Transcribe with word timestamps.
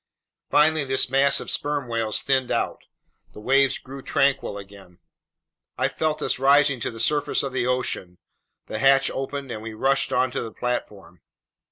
Finally 0.49 0.83
this 0.83 1.11
mass 1.11 1.39
of 1.39 1.51
sperm 1.51 1.87
whales 1.87 2.23
thinned 2.23 2.49
out. 2.49 2.85
The 3.33 3.39
waves 3.39 3.77
grew 3.77 4.01
tranquil 4.01 4.57
again. 4.57 4.97
I 5.77 5.89
felt 5.89 6.23
us 6.23 6.39
rising 6.39 6.79
to 6.79 6.89
the 6.89 6.99
surface 6.99 7.43
of 7.43 7.53
the 7.53 7.67
ocean. 7.67 8.17
The 8.65 8.79
hatch 8.79 9.11
opened 9.11 9.51
and 9.51 9.61
we 9.61 9.75
rushed 9.75 10.11
onto 10.11 10.41
the 10.41 10.51
platform. 10.51 11.21